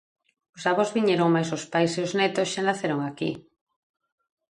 Os 0.57 0.63
avós 0.71 0.93
viñeron 0.97 1.29
mais 1.35 1.49
os 1.57 1.63
pais 1.73 1.91
e 1.97 1.99
os 2.05 2.11
netos 2.19 2.47
xa 2.53 2.61
naceron 2.67 2.99
aquí. 3.03 3.31